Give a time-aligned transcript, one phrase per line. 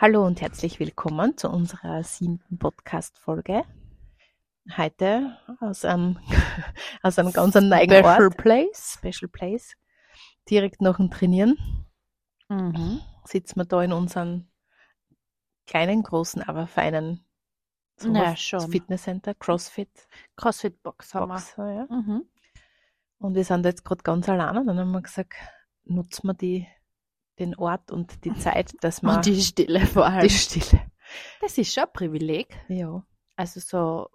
[0.00, 3.64] Hallo und herzlich willkommen zu unserer siebten Podcast-Folge.
[4.74, 6.18] Heute aus einem,
[7.02, 8.36] aus einem ganz neigen Special Ort.
[8.38, 8.98] Place.
[8.98, 9.74] Special Place.
[10.48, 11.56] Direkt nach dem Trainieren
[12.48, 13.00] Mhm.
[13.24, 14.48] sitzen wir da in unserem
[15.66, 17.24] kleinen, großen, aber feinen
[17.96, 18.70] sagen Na wir, schon.
[18.72, 21.54] Fitnesscenter, CrossFit Crossfit Box haben Box.
[21.58, 21.64] Ja.
[21.64, 21.86] wir.
[21.90, 22.24] Mhm.
[23.18, 25.34] Und wir sind jetzt gerade ganz allein und dann haben wir gesagt,
[25.84, 26.66] nutzen wir die,
[27.40, 30.22] den Ort und die Zeit, dass wir Und die Stille vor allem.
[30.22, 30.82] die Stille.
[31.40, 32.56] das ist schon ein Privileg.
[32.68, 33.04] Ja.
[33.36, 34.08] Also so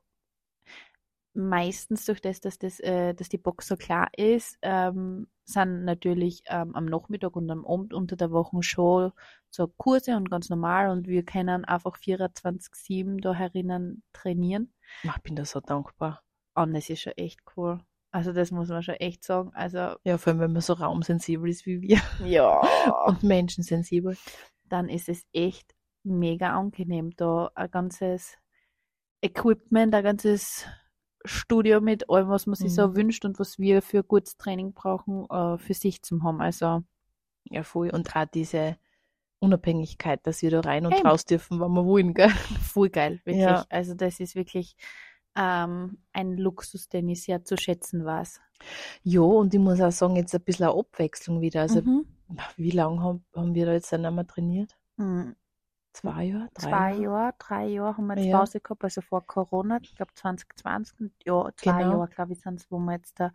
[1.35, 6.43] meistens durch das, dass, das, äh, dass die Box so klar ist, ähm, sind natürlich
[6.47, 9.11] ähm, am Nachmittag und am Abend unter der Woche schon
[9.49, 14.73] so Kurse und ganz normal und wir können einfach 24-7 da herinnen trainieren.
[15.03, 16.23] Ich bin da so dankbar.
[16.55, 17.79] Und das ist schon echt cool.
[18.15, 19.51] Also das muss man schon echt sagen.
[19.53, 22.61] Also Ja, vor allem, wenn man so raumsensibel ist wie wir ja.
[23.07, 24.15] und menschensensibel.
[24.69, 28.37] dann ist es echt mega angenehm, da ein ganzes
[29.21, 30.65] Equipment, ein ganzes
[31.25, 32.95] Studio mit allem, was man sich so Mhm.
[32.95, 36.39] wünscht und was wir für gutes Training brauchen, äh, für sich zu haben.
[36.39, 36.83] Also,
[37.49, 37.89] Ja, voll.
[37.89, 38.77] Und auch diese
[39.39, 41.05] Unabhängigkeit, dass wir da rein und Eben.
[41.05, 42.29] raus dürfen, wann wir wollen, gell?
[42.61, 43.43] voll geil, wirklich.
[43.43, 43.65] Ja.
[43.69, 44.75] Also, das ist wirklich
[45.35, 48.41] ähm, ein Luxus, den ich sehr zu schätzen weiß.
[49.03, 51.61] Ja, und ich muss auch sagen, jetzt ein bisschen eine Abwechslung wieder.
[51.61, 52.05] Also, Mhm.
[52.57, 54.77] wie lange haben, haben wir da jetzt dann einmal trainiert?
[54.97, 55.35] Mhm.
[55.93, 56.49] Zwei Jahre?
[56.53, 57.33] Drei Zwei Jahre?
[57.39, 58.39] Drei Jahre haben wir jetzt Ja.
[58.39, 61.91] Pause gehabt, also vor Corona, ich glaube 2020, und ja, zwei Genau.
[61.99, 63.31] Jahre, glaube ich, sind es, wo wir jetzt da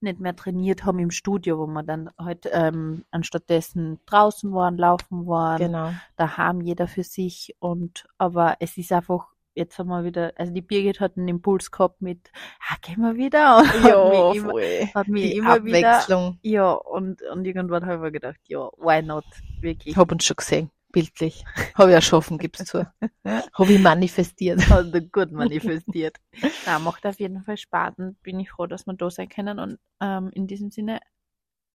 [0.00, 5.26] nicht mehr trainiert haben im Studio, wo wir dann halt ähm, anstattdessen draußen waren, laufen
[5.26, 5.90] waren, Genau.
[6.16, 10.62] daheim jeder für sich und aber es ist einfach, jetzt haben wir wieder, also die
[10.62, 12.30] Birgit hat einen Impuls gehabt mit,
[12.68, 13.84] ah, gehen wir wieder und hat
[14.24, 14.88] mich immer, voll.
[14.94, 16.38] hat mich Die immer wieder, Abwechslung.
[16.42, 19.24] ja, und, und irgendwann habe ich mir gedacht, ja, why not,
[19.60, 19.88] wirklich.
[19.92, 21.44] Ich habe uns schon gesehen, bildlich.
[21.74, 22.86] Habe ich erschaffen, gib's zu.
[23.52, 24.62] Habe ich manifestiert.
[24.70, 26.16] er gut manifestiert.
[26.66, 29.58] ja, macht auf jeden Fall Spaß und bin ich froh, dass wir da sein können
[29.58, 31.00] und ähm, in diesem Sinne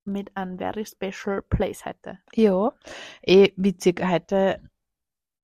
[0.05, 2.19] mit einem very special place heute.
[2.33, 2.73] Ja,
[3.21, 4.03] eh witzig.
[4.05, 4.59] Heute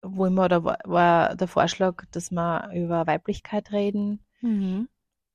[0.02, 4.24] wollen wir, oder war, war der Vorschlag, dass wir über Weiblichkeit reden,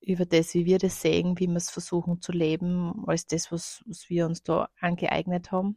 [0.00, 3.82] über das, wie wir das sehen, wie wir es versuchen zu leben, als das, was,
[3.86, 5.76] was wir uns da angeeignet haben.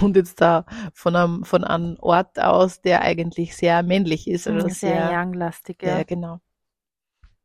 [0.00, 0.64] Und jetzt da
[0.94, 4.46] von einem, von einem Ort aus, der eigentlich sehr männlich ist.
[4.46, 6.02] Oder Sehr, sehr, young-lastig, ja, ja.
[6.04, 6.40] genau.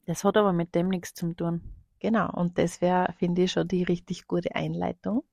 [0.06, 1.74] Das hat aber mit dem nichts zu tun.
[2.00, 2.32] Genau.
[2.32, 5.24] Und das wäre, finde ich, schon die richtig gute Einleitung.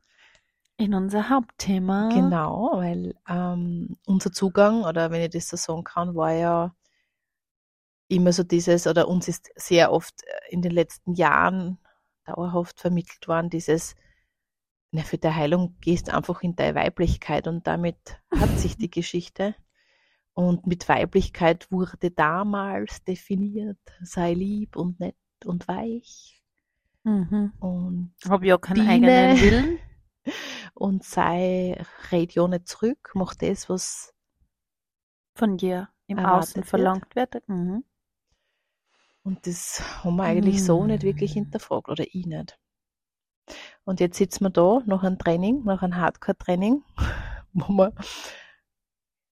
[0.77, 2.09] In unser Hauptthema.
[2.09, 6.75] Genau, weil ähm, unser Zugang, oder wenn ich das so sagen kann, war ja
[8.09, 11.79] immer so dieses, oder uns ist sehr oft äh, in den letzten Jahren
[12.25, 13.95] dauerhaft vermittelt worden, dieses,
[14.91, 19.55] na, für die Heilung gehst einfach in deine Weiblichkeit und damit hat sich die Geschichte.
[20.33, 26.41] Und mit Weiblichkeit wurde damals definiert, sei lieb und nett und weich
[27.07, 27.53] Mhm.
[27.61, 28.91] und Habe ja keinen Biene.
[28.91, 29.79] eigenen Willen.
[30.85, 34.15] Und sei, red ja nicht zurück, mach das, was
[35.35, 36.69] Von dir im Außen wird.
[36.69, 37.43] verlangt wird.
[37.49, 37.85] Mhm.
[39.23, 40.87] Und das haben wir eigentlich so Mm.
[40.89, 42.59] nicht wirklich hinterfragt, oder ich nicht.
[43.85, 46.83] Und jetzt sitzen wir da nach einem Training, nach einem Hardcore-Training,
[47.55, 47.95] wo wir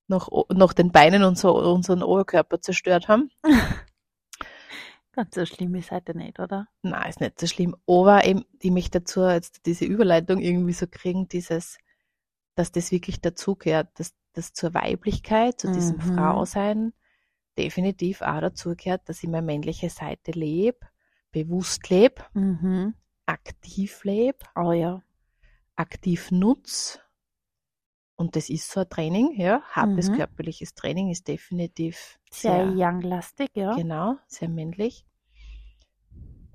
[0.09, 3.31] nach, nach den Beinen unser, unseren Oberkörper zerstört haben.
[5.13, 6.69] Ganz so schlimm ist heute nicht, oder?
[6.83, 7.77] Nein, ist nicht so schlimm.
[7.87, 11.79] Aber eben, ich möchte dazu jetzt diese Überleitung irgendwie so kriegen, dieses,
[12.57, 16.03] dass das wirklich dazugehört, dass das zur Weiblichkeit, zu diesem Mhm.
[16.03, 16.93] Frausein
[17.59, 20.79] definitiv auch dazugehört, dass ich meine männliche Seite lebe,
[21.33, 22.95] bewusst lebe, Mhm.
[23.27, 25.03] aktiv lebe, Oh ja.
[25.77, 27.02] aktiv nutze.
[28.23, 29.63] Und das ist so ein Training, ja.
[29.73, 30.13] Hartes Mhm.
[30.13, 33.81] körperliches Training ist definitiv Sehr sehr, young-lastig, ja.
[33.81, 35.05] genau, sehr männlich.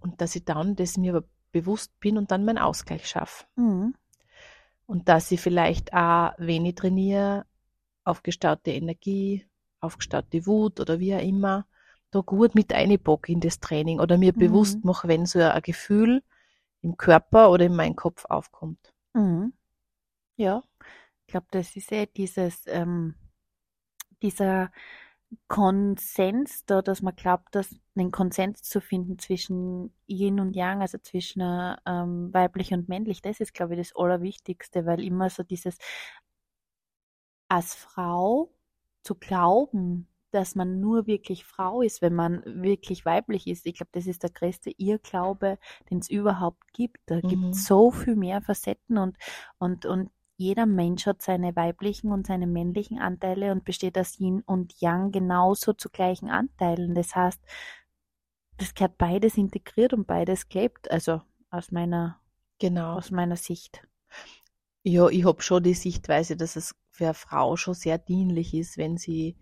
[0.01, 3.45] Und dass ich dann das mir aber bewusst bin und dann meinen Ausgleich schaffe.
[3.57, 3.91] Mhm.
[4.85, 7.45] Und dass ich vielleicht auch, wenn ich trainiere,
[8.05, 9.47] aufgestaute Energie,
[9.81, 11.67] aufgestaute Wut oder wie auch immer,
[12.11, 14.37] da gut mit einbock in das Training oder mir Mhm.
[14.37, 16.23] bewusst mache, wenn so ein Gefühl
[16.81, 18.93] im Körper oder in meinem Kopf aufkommt.
[19.15, 19.51] Mhm.
[20.37, 20.63] Ja,
[21.27, 23.15] ich glaube, das ist eh dieses, ähm,
[24.21, 24.71] dieser
[25.47, 30.97] Konsens da, dass man glaubt, dass einen Konsens zu finden zwischen Yin und Yang, also
[30.99, 35.43] zwischen äh, ähm, weiblich und männlich, das ist, glaube ich, das Allerwichtigste, weil immer so
[35.43, 35.77] dieses
[37.49, 38.53] als Frau
[39.03, 43.65] zu glauben, dass man nur wirklich Frau ist, wenn man wirklich weiblich ist.
[43.65, 45.57] Ich glaube, das ist der größte Irrglaube,
[45.89, 46.97] den es überhaupt gibt.
[47.05, 47.53] Da gibt Mhm.
[47.53, 49.17] es so viel mehr Facetten und,
[49.57, 54.41] und, und jeder Mensch hat seine weiblichen und seine männlichen Anteile und besteht aus Yin
[54.45, 56.93] und Yang genauso zu gleichen Anteilen.
[56.95, 57.41] Das heißt,
[58.57, 62.21] das gehört beides integriert und beides klebt, also aus meiner,
[62.59, 62.95] Genau.
[62.97, 63.87] aus meiner Sicht.
[64.83, 68.77] Ja, ich habe schon die Sichtweise, dass es für eine Frau schon sehr dienlich ist,
[68.77, 69.37] wenn sie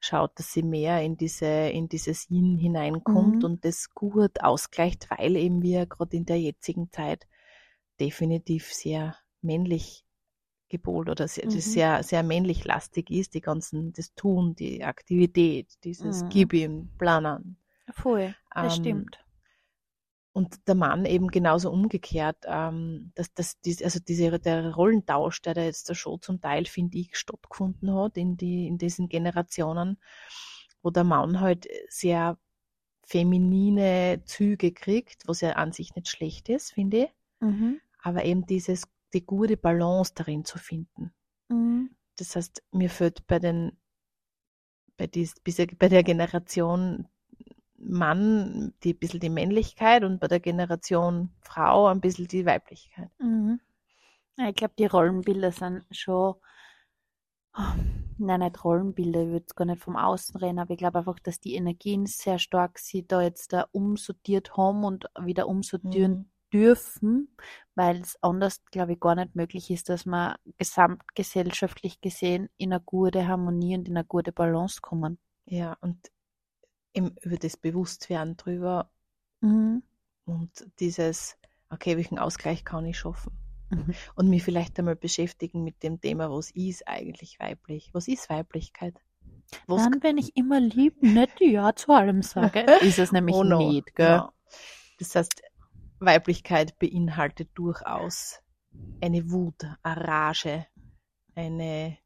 [0.00, 3.44] schaut, dass sie mehr in diese, in dieses Yin hineinkommt Mhm.
[3.44, 7.26] und das gut ausgleicht, weil eben wir gerade in der jetzigen Zeit
[8.00, 10.04] definitiv sehr männlich
[10.68, 11.48] gepolt oder sehr, Mhm.
[11.48, 16.28] das sehr, sehr männlich lastig ist, die ganzen, das Tun, die Aktivität, dieses Mhm.
[16.28, 17.56] Gib ihm, Planen.
[17.92, 19.18] Voll, das Ähm, stimmt.
[20.32, 25.54] Und der Mann eben genauso umgekehrt, ähm, dass, dass dies, also diese, der Rollentausch, der
[25.54, 29.98] da jetzt da schon zum Teil, finde ich, stattgefunden hat in, die, in diesen Generationen,
[30.82, 32.38] wo der Mann halt sehr
[33.04, 37.10] feminine Züge kriegt, was ja an sich nicht schlecht ist, finde ich,
[37.40, 37.78] Mhm.
[38.02, 41.12] aber eben dieses, die gute Balance darin zu finden.
[41.48, 41.90] Mhm.
[42.16, 43.78] Das heißt, mir fällt bei den,
[44.96, 45.34] bei, dies,
[45.78, 47.08] bei der Generation
[47.78, 53.10] Mann die ein bisschen die Männlichkeit und bei der Generation Frau ein bisschen die Weiblichkeit.
[53.18, 53.60] Mhm.
[54.36, 56.34] Ich glaube, die Rollenbilder sind schon,
[58.18, 61.40] nein, nicht Rollenbilder, ich würde gar nicht vom Außen reden, aber ich glaube einfach, dass
[61.40, 66.30] die Energien sehr stark sie da jetzt da umsortiert haben und wieder umsortieren Mhm.
[66.52, 67.34] Dürfen,
[67.74, 72.82] weil es anders, glaube ich, gar nicht möglich ist, dass man gesamtgesellschaftlich gesehen in eine
[72.82, 75.18] gute Harmonie und in eine gute Balance kommen.
[75.46, 76.12] Ja, und
[76.94, 78.90] eben über das Bewusstwerden drüber
[79.42, 79.82] Mhm.
[80.24, 80.50] und
[80.80, 81.36] dieses,
[81.70, 83.32] okay, welchen Ausgleich kann ich schaffen?
[83.70, 83.94] Mhm.
[84.14, 87.90] Und mich vielleicht einmal beschäftigen mit dem Thema, was ist eigentlich weiblich?
[87.92, 88.94] Was ist Weiblichkeit?
[89.66, 93.44] Was Dann, wenn ich immer lieb, nett Ja zu allem sage, ist es nämlich Oh
[93.44, 94.08] no, nicht, gell?
[94.08, 94.32] ja.
[94.98, 95.42] Das heißt,
[96.00, 98.40] Weiblichkeit beinhaltet durchaus
[99.00, 100.66] eine Wut, eine Rage,
[101.34, 101.98] eine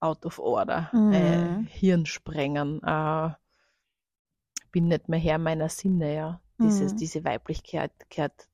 [0.00, 1.12] out of order, Mhm.
[1.12, 3.30] äh, Hirnsprengen, äh,
[4.70, 6.40] bin nicht mehr Herr meiner Sinne, ja.
[6.62, 6.96] Dieses, Mhm.
[6.98, 8.48] Diese Weiblichkeit gehört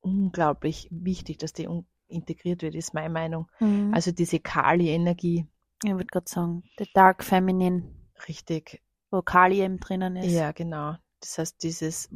[0.00, 1.68] unglaublich wichtig, dass die
[2.08, 3.50] integriert wird, ist meine Meinung.
[3.60, 3.92] Mhm.
[3.94, 5.46] Also diese Kali-Energie,
[5.84, 7.90] Ich würde gerade sagen, the Dark Feminine,
[8.28, 10.32] richtig, wo Kali eben drinnen ist.
[10.32, 10.96] Ja, genau.
[11.20, 12.08] Das heißt, dieses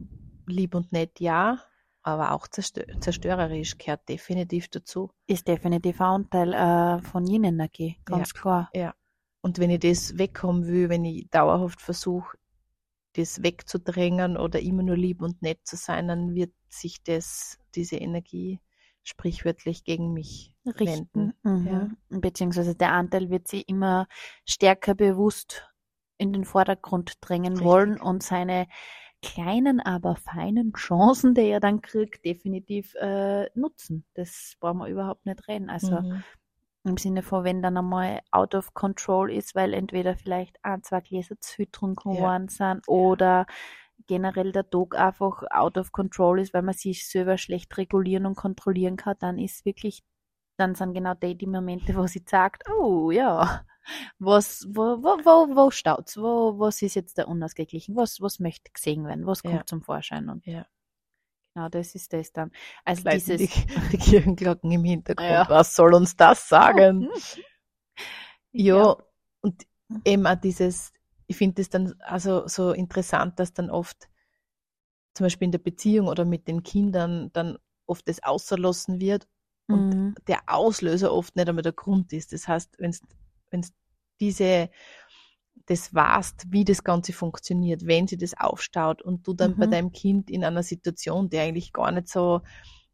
[0.46, 1.60] lieb und nett, ja,
[2.02, 5.10] aber auch zerstö- zerstörerisch gehört definitiv dazu.
[5.26, 8.70] Ist definitiv ein Anteil äh, von Yin-Energie, ganz klar.
[9.40, 12.36] Und wenn ich das wegkommen will, wenn ich dauerhaft versuche,
[13.14, 17.96] das wegzudrängen oder immer nur lieb und nett zu sein, dann wird sich das, diese
[17.96, 18.60] Energie
[19.02, 21.32] sprichwörtlich gegen mich Richten.
[21.44, 21.96] wenden.
[22.10, 22.20] Mhm.
[22.20, 24.08] Beziehungsweise der Anteil wird sie immer
[24.44, 25.72] stärker bewusst
[26.18, 27.66] in den Vordergrund drängen Richtig.
[27.66, 28.66] wollen und seine
[29.26, 34.04] kleinen, aber feinen Chancen, die er dann kriegt, definitiv äh, nutzen.
[34.14, 35.70] Das brauchen wir überhaupt nicht reden.
[35.70, 36.24] Also Mhm.
[36.84, 41.00] Im Sinne von, wenn dann einmal out of control ist, weil entweder vielleicht ein, zwei
[41.00, 42.18] Gläser zu viel getrunken Ja.
[42.18, 43.46] worden sind oder
[44.06, 48.36] generell der Tag einfach out of control ist, weil man sich selber schlecht regulieren und
[48.36, 50.04] kontrollieren kann, dann ist wirklich,
[50.56, 53.64] dann sind genau die, die Momente, wo sie sagt, oh ja,
[54.18, 58.70] was, wo, wo, wo, wo staut's, wo, was ist jetzt der unausgeglichen, was, was möchte
[58.72, 59.66] gesehen werden, was kommt Ja.
[59.66, 60.66] zum Vorschein und Ja.
[61.54, 62.50] genau das ist das dann.
[62.84, 65.28] Also Läuten dieses, die, die Kirchenglocken im Hintergrund.
[65.30, 65.48] Ja.
[65.48, 67.08] Was soll uns das sagen?
[68.52, 68.96] Ja, Ja.
[69.42, 69.66] und
[70.04, 70.92] eben auch dieses,
[71.26, 74.08] ich finde es dann also so interessant, dass dann oft
[75.14, 79.26] zum Beispiel in der Beziehung oder mit den Kindern dann oft das außerlassen wird
[79.68, 80.14] und Mhm.
[80.26, 82.32] der Auslöser oft nicht einmal der Grund ist.
[82.32, 82.94] Das heißt, wenn
[83.50, 83.72] es
[84.20, 84.70] diese
[85.66, 89.70] das weißt, wie das Ganze funktioniert, wenn sie das aufstaut und du dann bei Mhm.
[89.70, 92.42] deinem Kind in einer Situation, die eigentlich gar nicht so,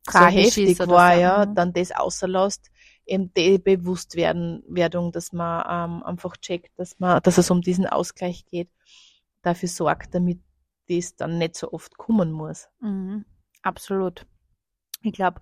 [0.08, 1.54] so heftig war, so, ja, mhm.
[1.54, 2.70] dann das außerlässt,
[3.06, 8.46] eben die Bewusstwerdung, dass man ähm, einfach checkt, dass man, dass es um diesen Ausgleich
[8.46, 8.70] geht,
[9.42, 10.40] dafür sorgt, damit
[10.88, 12.68] das dann nicht so oft kommen muss.
[12.80, 13.24] Mhm,
[13.62, 14.26] absolut.
[15.02, 15.40] Ich glaube,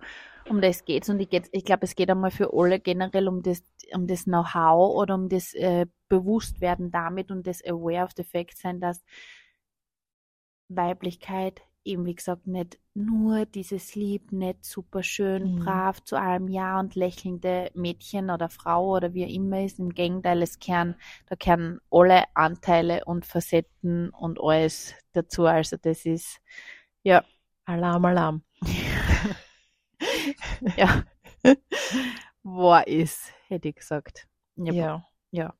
[0.49, 3.63] um das geht's und ich, ich glaube, es geht einmal für alle generell um das,
[3.93, 8.57] um das Know-how oder um das äh, Bewusstwerden damit und das Aware of the Fact
[8.57, 9.03] sein, dass
[10.69, 15.55] Weiblichkeit eben, wie gesagt, nicht nur dieses lieb, nett, super schön, Mhm.
[15.55, 19.79] brav, zu allem Ja und lächelnde Mädchen oder Frau oder wie immer ist.
[19.79, 20.95] Im Gegenteil, es kehren,
[21.27, 25.45] da kehren alle Anteile und Facetten und alles dazu.
[25.45, 26.39] Also das ist,
[27.03, 27.23] ja,
[27.65, 28.43] Alarm, Alarm.
[30.77, 31.03] ja,
[32.43, 34.27] wahr ist, hätte ich gesagt.
[34.55, 34.73] Ja.
[34.73, 35.05] Ja.
[35.31, 35.53] Ja.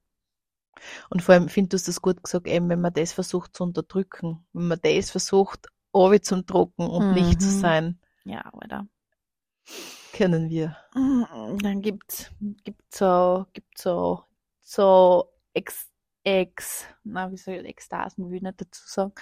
[1.09, 4.45] Und vor allem findest du das gut gesagt, eben wenn man das versucht zu unterdrücken,
[4.53, 5.67] wenn man das versucht,
[6.21, 7.51] zu drucken und nicht zu Mhm.
[7.51, 8.87] sein, Ja, oder?
[10.13, 10.75] kennen wir.
[10.93, 12.31] Dann gibt's,
[12.63, 14.23] gibt's so, gibt's so,
[14.61, 15.89] so Ex,
[16.23, 19.13] Ex, na, wie soll ich, Ekstasen will ich nicht dazu sagen.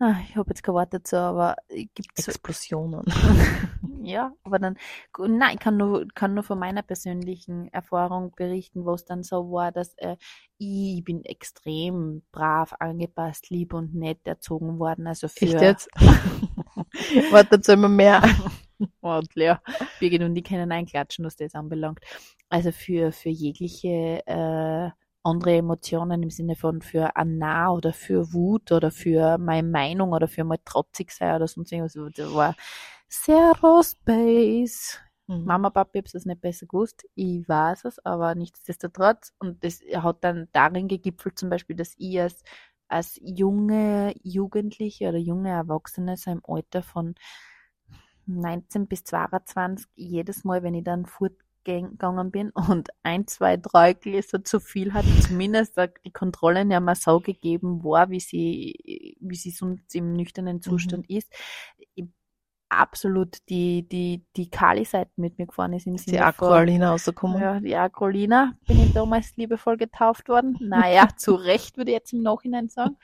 [0.00, 3.02] Ah, ich habe jetzt kein Wort dazu, aber gibt's so, Explosionen.
[4.04, 4.76] ja, aber dann,
[5.18, 9.50] nein, ich kann nur, kann nur von meiner persönlichen Erfahrung berichten, wo es dann so
[9.50, 10.16] war, dass äh,
[10.56, 15.08] ich bin extrem brav, angepasst, lieb und nett erzogen worden.
[15.08, 15.88] Also für, Echt jetzt?
[17.30, 18.22] Warte, dazu immer mehr.
[19.00, 19.56] und Lea,
[19.98, 21.98] Birgit und die können einklatschen, was das anbelangt.
[22.48, 24.90] Also für, für jegliche äh,
[25.22, 30.28] andere Emotionen im Sinne von für Anna oder für Wut oder für meine Meinung oder
[30.28, 32.14] für mal trotzig sein oder sonst irgendwas.
[32.14, 32.54] Das war
[33.08, 34.98] Zero Space.
[35.26, 35.44] Mhm.
[35.44, 37.06] Mama, Papa, ich hab's das nicht besser gewusst.
[37.14, 39.34] Ich weiß es, aber nichtsdestotrotz.
[39.38, 42.42] Und das hat dann darin gegipfelt, zum Beispiel, dass ich als,
[42.88, 47.14] als junge Jugendliche oder junge Erwachsene, so im Alter von
[48.26, 51.06] 19 bis 22, jedes Mal, wenn ich dann
[51.68, 56.94] fortgegangen bin und ein, zwei, drei Gläser zu viel hatte, zumindest die Kontrolle nicht mehr
[56.94, 61.32] so gegeben war, wie sie, wie sie sonst im nüchternen Zustand ist,
[61.94, 62.06] ich
[62.70, 67.40] absolut die, die, die Kali-Seite mit mir gefahren ist im Die Sinne von, Aqualina rausgekommen.
[67.40, 70.58] ja, die Akrolina bin ich damals liebevoll getauft worden.
[70.60, 72.98] Naja, zu Recht würde ich jetzt im Nachhinein sagen.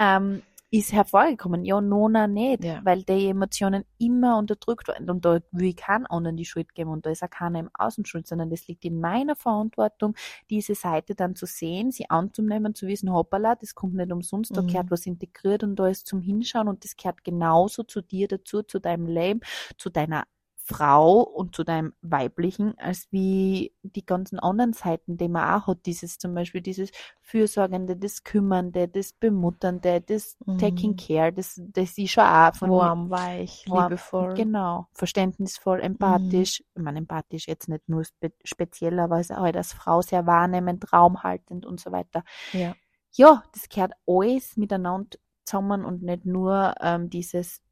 [0.00, 1.64] Ähm, ist hervorgekommen.
[1.64, 2.84] Ja, Nona nicht, Ja.
[2.84, 5.08] weil die Emotionen immer unterdrückt werden.
[5.10, 7.70] Und da will ich keinen anderen die Schuld geben und da ist auch keiner im
[7.74, 10.14] Außen schuld, sondern das liegt in meiner Verantwortung,
[10.50, 14.60] diese Seite dann zu sehen, sie anzunehmen, zu wissen, hoppala, das kommt nicht umsonst, da
[14.60, 14.66] Mhm.
[14.66, 18.62] gehört was integriert und da ist zum Hinschauen und das gehört genauso zu dir dazu,
[18.62, 19.40] zu deinem Leben,
[19.78, 20.24] zu deiner
[20.68, 25.86] Frau und zu deinem Weiblichen, als wie die ganzen anderen Seiten, die man auch hat,
[25.86, 26.90] dieses zum Beispiel dieses
[27.22, 30.58] Fürsorgende, das Kümmernde, das Bemutternde, das Mhm.
[30.58, 34.34] Taking Care, das, das ist schon auch von Warm, weich, Warm, liebevoll.
[34.34, 36.60] Genau, verständnisvoll, empathisch.
[36.60, 40.92] Ich meine, empathisch jetzt nicht nur spe speziell, aber es halt als Frau sehr wahrnehmend,
[40.92, 42.24] raumhaltend und so weiter.
[42.52, 42.74] Ja.
[43.12, 47.62] Ja, das gehört alles miteinander zusammen und nicht nur ähm, dieses,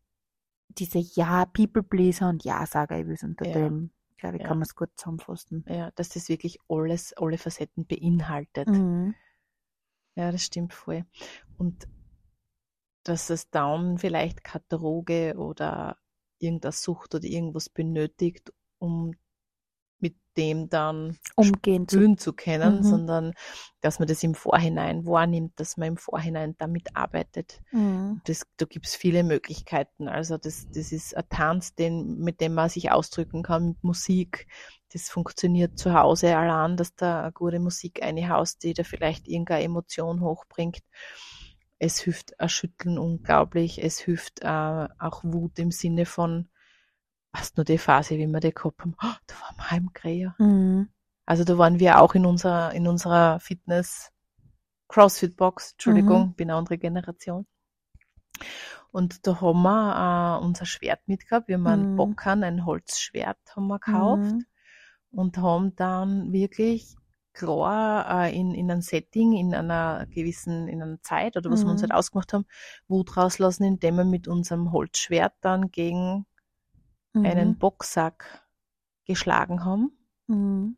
[0.78, 3.54] diese Ja, People Pleaser und Ja-Sager, ich will es unter Ja.
[3.54, 4.48] dem, glaube ich, Ja.
[4.48, 5.64] kann man es gut zusammenfassen.
[5.68, 8.68] ja, dass das wirklich alles, alle Facetten beinhaltet.
[8.68, 9.14] Mhm.
[10.16, 11.04] Ja, das stimmt voll.
[11.58, 11.86] Und
[13.04, 15.98] dass es dann vielleicht keine Droge oder
[16.38, 19.12] irgendeine Sucht oder irgendwas benötigt, um
[20.36, 22.82] dem dann Umgehen zu zu können, Mhm.
[22.82, 23.32] sondern
[23.80, 27.60] dass man das im Vorhinein wahrnimmt, dass man im Vorhinein damit arbeitet.
[27.72, 28.20] mhm.
[28.24, 30.08] Das, da gibt's viele Möglichkeiten.
[30.08, 34.46] Also das, das ist ein Tanz, den, mit dem man sich ausdrücken kann, mit Musik.
[34.92, 39.64] Das funktioniert zu Hause allein, dass da eine gute Musik einhaust, die da vielleicht irgendeine
[39.64, 40.80] Emotion hochbringt.
[41.78, 43.82] Es hilft Erschütteln unglaublich.
[43.82, 44.46] Es hilft äh,
[44.98, 46.48] auch Wut im Sinne von,
[47.38, 50.34] was nur die Phase, wie wir die gehabt haben, oh, da waren wir im Kräher.
[50.38, 50.88] Mhm.
[51.26, 54.12] Also da waren wir auch in unserer, in unserer Fitness
[54.88, 57.46] CrossFit Box, Entschuldigung, bin eine andere Generation.
[58.92, 61.48] Und da haben wir äh, unser Schwert mitgehabt.
[61.48, 61.96] Wir haben einen Mhm.
[61.96, 64.46] Bockern, ein Holzschwert haben wir gekauft Mhm.
[65.10, 66.94] und haben dann wirklich
[67.32, 71.70] klar äh, in, in einem Setting, in einer gewissen, in einer Zeit oder was wir
[71.72, 71.88] uns Mhm.
[71.90, 72.46] halt ausgemacht haben,
[72.88, 76.24] Wut rauslassen, indem wir mit unserem Holzschwert dann gegen
[77.24, 77.58] einen Mhm.
[77.58, 78.46] Boxsack
[79.06, 79.96] geschlagen haben.
[80.26, 80.76] Mhm.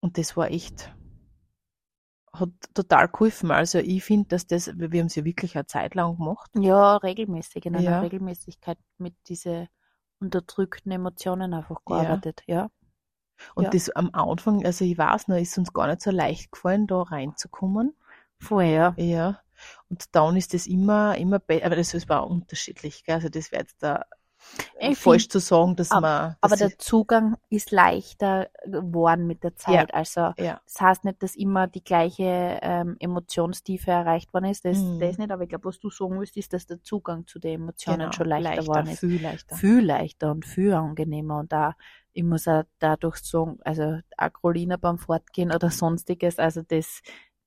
[0.00, 0.94] Und das war echt,
[2.32, 3.50] hat total geholfen.
[3.50, 6.50] Also ich finde, dass das, wir haben es ja wirklich eine Zeit lang gemacht.
[6.56, 8.00] Ja, regelmäßig, in einer Ja.
[8.00, 9.68] Regelmäßigkeit mit diese
[10.20, 12.02] unterdrückten Emotionen einfach Ja.
[12.02, 12.70] gearbeitet, ja.
[13.54, 13.70] Und Ja.
[13.70, 17.02] das am Anfang, also ich weiß noch, ist uns gar nicht so leicht gefallen, da
[17.02, 17.96] reinzukommen.
[18.40, 18.94] Vorher.
[18.98, 19.40] Ja.
[19.88, 23.16] Und dann ist das immer, immer besser, aber das war auch unterschiedlich, gell?
[23.16, 24.04] Also das wäre jetzt da
[24.80, 29.42] Ich falsch zu sagen, dass ab- man, Aber dass der Zugang ist leichter geworden mit
[29.42, 29.92] der Zeit.
[29.94, 34.64] Also ich, ja, das heißt nicht, dass immer die gleiche ähm, Emotionstiefe erreicht worden ist.
[34.64, 34.98] Das, Mhm.
[35.00, 37.54] das nicht, aber ich glaube, was du sagen willst, ist, dass der Zugang zu den
[37.62, 39.00] Emotionen genau, schon leichter, geworden ist.
[39.00, 39.56] viel leichter.
[39.56, 41.38] Viel leichter und viel angenehmer.
[41.38, 41.74] Und da,
[42.12, 47.00] ich muss auch dadurch sagen, also Acrolina beim Fortgehen oder sonstiges, also das,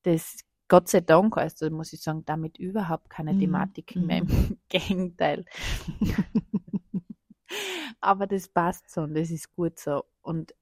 [0.03, 0.38] das
[0.72, 4.20] Gott sei Dank, also muss ich sagen, damit überhaupt keine Mhm, Thematiken mehr.
[4.20, 4.28] Im
[4.70, 5.46] Gegenteil.
[8.00, 10.04] aber das passt so und das ist gut so.
[10.22, 10.54] Und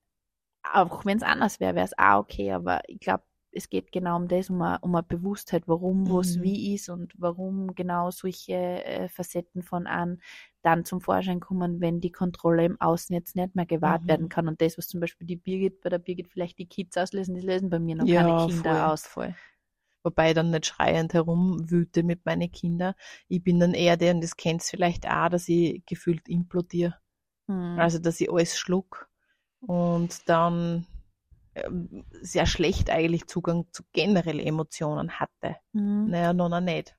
[0.64, 4.18] auch wenn es anders wäre, wäre es auch okay, aber ich glaube, es geht genau
[4.18, 6.42] um das, um eine, um eine Bewusstheit, warum was Mhm.
[6.42, 10.22] wie ist und warum genau solche äh, Facetten von an
[10.64, 14.10] dann zum Vorschein kommen, wenn die Kontrolle im Außen jetzt nicht mehr gewahrt Mhm.
[14.10, 14.48] werden kann.
[14.48, 17.42] Und das, was zum Beispiel die Birgit, bei der Birgit vielleicht die Kids auslösen, die
[17.42, 19.08] lösen bei mir noch ja, keine Kinder voll, aus.
[19.08, 19.36] Voll.
[20.10, 22.94] Wobei ich dann nicht schreiend herumwüte mit meinen Kindern.
[23.28, 26.96] Ich bin dann eher der, und das kennt's vielleicht auch, dass ich gefühlt implodiere.
[27.48, 27.76] Mhm.
[27.76, 29.10] Also, dass ich alles schluck
[29.62, 30.86] und dann
[31.56, 35.58] ähm, sehr schlecht eigentlich Zugang zu generell Emotionen hatte.
[35.74, 36.06] Mhm.
[36.06, 36.96] Naja, noch nicht.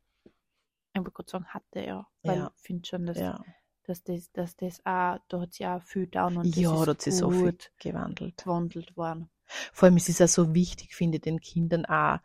[0.95, 2.07] Ich wollte gerade sagen, hatte ja.
[2.25, 2.47] Weil Ja.
[2.55, 3.45] ich finde schon, dass, Ja,
[3.85, 6.93] dass, das, dass das auch, da hat sich auch viel down und ja das da
[6.93, 8.37] hat sich so viel gewandelt.
[8.37, 9.31] gewandelt worden.
[9.73, 12.19] Vor allem es ist es auch so wichtig, finde ich, den Kindern auch,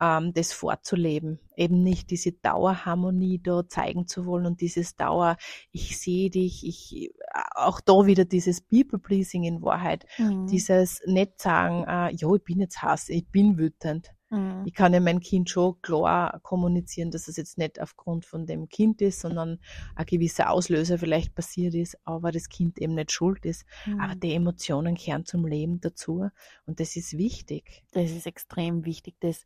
[0.00, 1.38] ähm, das vorzuleben.
[1.56, 5.36] Eben nicht diese Dauerharmonie da zeigen zu wollen und dieses Dauer,
[5.72, 7.12] ich sehe dich, ich,
[7.54, 10.06] auch da wieder dieses People-Pleasing in Wahrheit.
[10.18, 10.46] Mhm.
[10.46, 14.10] Dieses nicht sagen, äh, ja, ich bin jetzt Hass, ich bin wütend.
[14.30, 14.62] Mhm.
[14.64, 18.68] Ich kann ja mein Kind schon klar kommunizieren, dass es jetzt nicht aufgrund von dem
[18.68, 19.58] Kind ist, sondern
[19.96, 23.66] ein gewisser Auslöser vielleicht passiert ist, aber das Kind eben nicht schuld ist.
[23.98, 24.20] Aber Mhm.
[24.20, 26.28] die Emotionen gehören zum Leben dazu
[26.66, 27.82] und das ist wichtig.
[27.92, 29.44] Das ist extrem wichtig, das,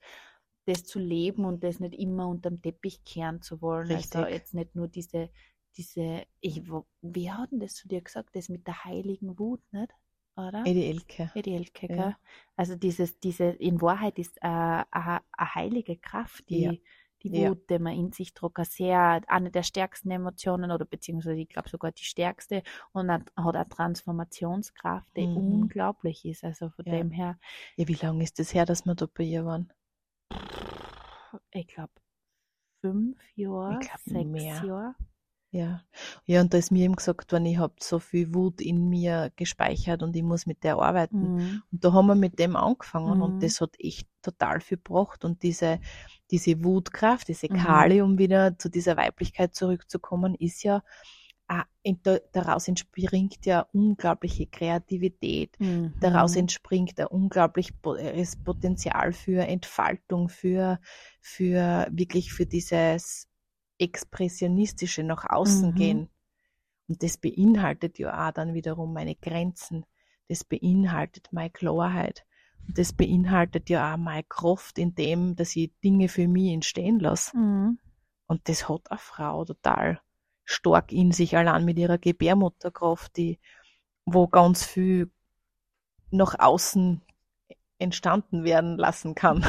[0.66, 3.90] das zu leben und das nicht immer unterm Teppich kehren zu wollen.
[3.90, 4.30] Also Richtig.
[4.30, 5.30] jetzt nicht nur diese,
[5.76, 9.60] diese, ich, wo- wie hat denn das zu dir gesagt, das mit der heiligen Wut,
[9.72, 9.92] nicht?
[10.36, 10.64] Oder?
[10.66, 11.30] Edi Elke.
[11.34, 11.94] Eddie Elke, Ja.
[11.96, 12.16] gell?
[12.56, 16.72] Also dieses, diese, in Wahrheit ist äh, eine heilige Kraft, die, Ja.
[17.22, 17.50] die Ja.
[17.50, 21.68] Wut, die man in sich trug, sehr, eine der stärksten Emotionen oder beziehungsweise ich glaube
[21.68, 25.36] sogar die stärkste und hat, hat eine Transformationskraft, die Mhm.
[25.62, 26.44] unglaublich ist.
[26.44, 26.92] Also von Ja.
[26.92, 27.38] dem her,
[27.76, 29.72] Ja, wie lange ist das her, dass wir da bei ihr waren?
[31.52, 31.92] Ich glaube,
[32.80, 34.64] fünf Jahre, glaub, sechs mehr.
[34.64, 34.94] Jahre.
[35.50, 35.82] Ja.
[36.26, 39.30] Ja, und da ist mir eben gesagt worden, ich habe so viel Wut in mir
[39.36, 41.36] gespeichert und ich muss mit der arbeiten.
[41.36, 41.62] Mhm.
[41.70, 43.22] Und da haben wir mit dem angefangen Mhm.
[43.22, 45.24] und das hat echt total viel gebracht.
[45.24, 45.78] Und diese,
[46.32, 47.56] diese Wutkraft, diese Mhm.
[47.58, 50.82] Kali, um wieder zu dieser Weiblichkeit zurückzukommen, ist ja,
[52.32, 55.58] daraus entspringt ja unglaubliche Kreativität.
[55.58, 55.92] Mhm.
[56.00, 60.80] Daraus entspringt ein unglaubliches Potenzial für Entfaltung, für,
[61.20, 63.28] für wirklich für dieses
[63.78, 65.74] expressionistische nach außen Mhm.
[65.74, 66.08] gehen.
[66.88, 69.84] Und das beinhaltet ja auch dann wiederum meine Grenzen.
[70.28, 72.24] Das beinhaltet meine Klarheit.
[72.66, 76.98] Und das beinhaltet ja auch meine Kraft in dem, dass ich Dinge für mich entstehen
[76.98, 77.36] lasse.
[77.36, 77.78] Mhm.
[78.26, 80.00] Und das hat eine Frau total
[80.44, 83.38] stark in sich, allein mit ihrer Gebärmutterkraft, die,
[84.04, 85.10] wo ganz viel
[86.10, 87.00] nach außen
[87.78, 89.42] entstanden werden lassen kann.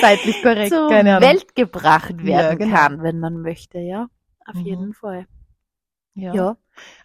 [0.00, 1.30] Zeitlich korrekt, zur keine Ahnung.
[1.30, 2.76] Welt gebracht Ja, werden genau.
[2.76, 4.08] kann, wenn man möchte, ja.
[4.46, 4.66] Auf Mhm.
[4.66, 5.26] jeden Fall.
[6.14, 6.34] Ja.
[6.34, 6.56] Ja.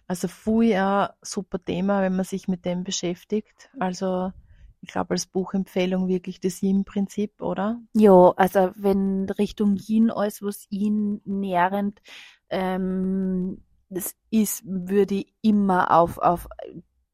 [0.06, 3.70] Also viel ein super Thema, wenn man sich mit dem beschäftigt.
[3.78, 4.32] Also
[4.82, 7.80] ich glaube als Buchempfehlung wirklich das Yin-Prinzip, oder?
[7.94, 12.00] Ja, also wenn Richtung Yin alles, was ihn nährend
[12.48, 16.48] ähm, das ist, würde ich immer auf, auf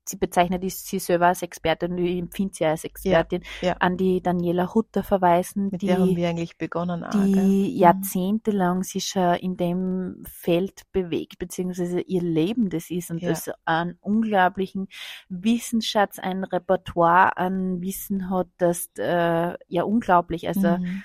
[0.09, 3.75] sie bezeichnet sie selber als Expertin und ich empfinde sie als Expertin, ja.
[3.81, 7.05] an die Daniela Hutter verweisen, Mit die, der haben wir eigentlich begonnen.
[7.05, 7.35] Auch, gell?
[7.35, 7.79] die Mhm.
[7.79, 13.31] jahrzehntelang sich schon in dem Feld bewegt, beziehungsweise ihr Leben das ist und Ja.
[13.31, 14.89] das einen unglaublichen
[15.29, 21.03] Wissensschatz, ein Repertoire an Wissen hat, das äh, ja unglaublich, also Mhm.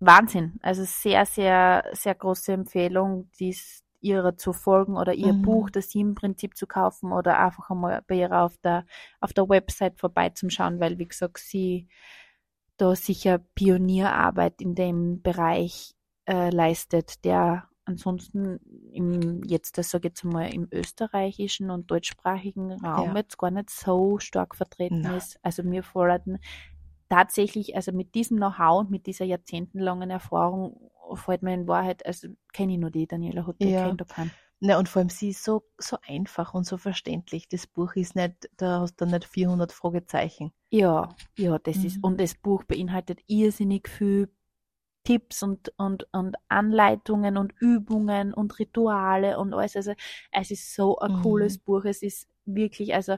[0.00, 0.58] Wahnsinn.
[0.62, 5.42] Also sehr, sehr, sehr große Empfehlung, dies ihrer zu folgen oder ihr Mhm.
[5.42, 8.84] Buch, das Sieben-Prinzip zu kaufen oder einfach einmal bei ihr auf der,
[9.20, 11.88] auf der Website vorbeizuschauen, weil, wie gesagt, sie
[12.76, 15.94] da sicher Pionierarbeit in dem Bereich
[16.26, 18.60] äh, leistet, der ansonsten
[18.92, 23.16] im, jetzt, das sage ich jetzt mal, im österreichischen und deutschsprachigen Raum Ja.
[23.16, 25.16] jetzt gar nicht so stark vertreten Na.
[25.16, 25.38] ist.
[25.42, 26.38] Also mir forderten
[27.08, 32.28] tatsächlich, also mit diesem Know-how und mit dieser jahrzehntelangen Erfahrung fällt mir in Wahrheit, also
[32.52, 33.72] kenne ich nur die Daniela Hutter, Ja.
[33.72, 34.36] kenne da keinen.
[34.60, 37.48] Na, und vor allem sie ist so, so einfach und so verständlich.
[37.48, 40.52] Das Buch ist nicht, da hast du nicht 400 Fragezeichen.
[40.70, 42.02] Ja, ja, das ist, Mhm.
[42.02, 44.34] und das Buch beinhaltet irrsinnig viel
[45.04, 49.76] Tipps und, und, und Anleitungen und Übungen und Rituale und alles.
[49.76, 49.94] Also,
[50.32, 51.12] es ist so ein Mhm.
[51.12, 51.84] cooles Buch.
[51.86, 53.16] Es ist wirklich, also,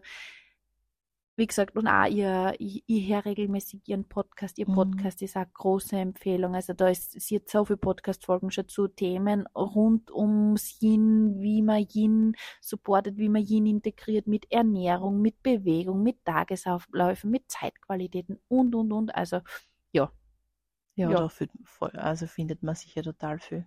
[1.36, 4.58] wie gesagt, und auch ihr, ich, ich höre regelmäßig ihren Podcast.
[4.58, 4.74] Ihr Mhm.
[4.74, 6.54] Podcast ist eine große Empfehlung.
[6.54, 11.62] Also, da ist, sie hat so viele Podcast-Folgen schon zu Themen rund ums Yin, wie
[11.62, 18.38] man Yin supportet, wie man Yin integriert mit Ernährung, mit Bewegung, mit Tagesaufläufen, mit Zeitqualitäten
[18.48, 19.14] und, und, und.
[19.14, 19.40] Also,
[19.92, 20.12] Ja,
[20.94, 21.08] Ja.
[21.10, 23.66] Da find, voll, also findet man sicher total viel.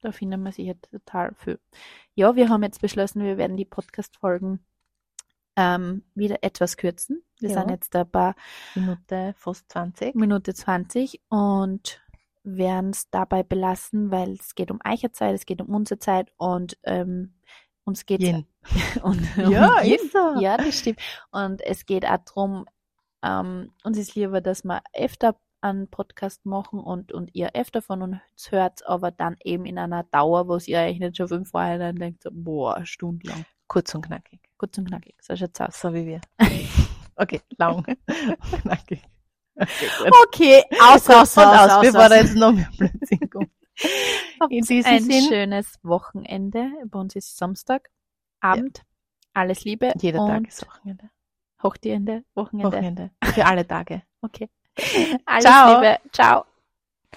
[0.00, 1.60] da finden wir sicher total viel.
[2.16, 4.58] Ja, wir haben jetzt beschlossen, wir werden die Podcast-Folgen
[5.56, 7.22] ähm, wieder etwas kürzen.
[7.40, 7.60] Wir Ja.
[7.60, 8.34] sind jetzt paar
[8.74, 10.14] Minute fast 20.
[10.14, 12.00] Minute 20 und
[12.44, 16.76] werden es dabei belassen, weil es geht um Eicherzeit, es geht um unsere Zeit und
[16.84, 17.34] ähm,
[17.84, 18.20] uns geht
[19.02, 20.40] und Ja, um ist so.
[20.40, 21.00] Ja, das stimmt.
[21.30, 22.66] Und es geht auch darum,
[23.22, 28.02] ähm, uns ist lieber, dass wir öfter einen Podcast machen und, und ihr öfter von
[28.02, 31.96] uns hört, aber dann eben in einer Dauer, wo ihr euch nicht schon fünf dann
[31.96, 33.44] denkt, boah, stundenlang.
[33.68, 34.40] Kurz und knackig.
[34.62, 35.16] Kurz und knackig.
[35.20, 35.80] So schaut's aus.
[35.80, 36.20] So wie wir.
[37.16, 37.84] Okay, lang.
[38.62, 39.02] knackig.
[39.56, 39.88] Okay.
[40.24, 42.08] Okay, Aus, aus, aus, aus, bevor aus.
[42.08, 43.28] da jetzt noch mehr Blödsinn
[44.50, 45.24] In diesem ein Sinn.
[45.28, 46.70] schönes Wochenende.
[46.86, 47.90] Bei uns ist Samstag,
[48.40, 48.82] Abend.
[49.34, 49.92] Alles Liebe.
[50.00, 51.10] Jeder Tag ist Wochenende.
[51.62, 52.72] Hochtiende, Wochenende.
[52.72, 53.10] Wochenende.
[53.34, 54.02] Für alle Tage.
[54.22, 54.48] Okay.
[55.26, 55.80] Alles Ciao.
[55.80, 55.98] Liebe.
[56.12, 56.44] Ciao.